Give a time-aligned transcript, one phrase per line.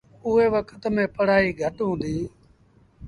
[0.25, 2.29] اُئي وکت ميݩ پڙهآئيٚ گھٽ هُݩديٚ۔